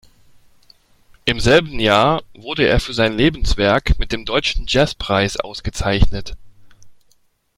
Im 1.25 1.39
selben 1.39 1.79
Jahr 1.79 2.23
wurde 2.33 2.65
er 2.67 2.79
für 2.79 2.95
sein 2.95 3.13
Lebenswerk 3.15 3.99
mit 3.99 4.11
dem 4.11 4.25
Deutschen 4.25 4.65
Jazzpreis 4.67 5.37
ausgezeichnet. 5.37 6.35